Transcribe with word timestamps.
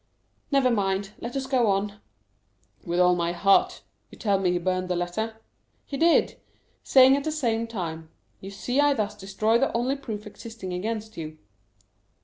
"Never 0.51 0.71
mind; 0.71 1.11
let 1.19 1.35
us 1.35 1.45
go 1.45 1.67
on." 1.67 1.99
"With 2.83 2.99
all 2.99 3.13
my 3.15 3.33
heart! 3.33 3.83
You 4.09 4.17
tell 4.17 4.39
me 4.39 4.51
he 4.51 4.57
burned 4.57 4.87
the 4.89 4.95
letter?" 4.95 5.35
"He 5.85 5.95
did; 5.95 6.39
saying 6.81 7.15
at 7.15 7.23
the 7.23 7.31
same 7.31 7.67
time, 7.67 8.09
'You 8.39 8.49
see 8.49 8.79
I 8.81 8.95
thus 8.95 9.13
destroy 9.15 9.59
the 9.59 9.71
only 9.77 9.95
proof 9.95 10.25
existing 10.25 10.73
against 10.73 11.17
you. 11.17 11.37